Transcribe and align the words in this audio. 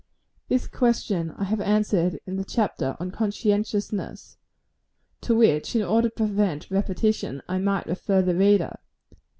This 0.47 0.65
question 0.65 1.31
I 1.37 1.43
have 1.43 1.61
answered 1.61 2.19
in 2.25 2.35
the 2.37 2.43
chapter 2.43 2.97
on 2.99 3.11
Conscientiousness 3.11 4.37
to 5.21 5.35
which, 5.35 5.75
in 5.75 5.83
order 5.83 6.09
to 6.09 6.15
prevent 6.15 6.71
repetition, 6.71 7.43
I 7.47 7.59
might 7.59 7.85
refer 7.85 8.23
the 8.23 8.33
reader. 8.33 8.77